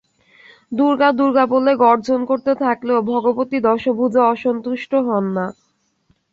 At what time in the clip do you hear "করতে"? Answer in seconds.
2.29-2.51